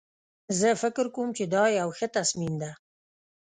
[0.59, 2.71] زه فکر کوم چې دا یو ښه تصمیم ده